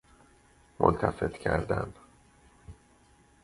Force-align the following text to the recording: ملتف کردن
ملتف 0.79 1.33
کردن 1.33 1.93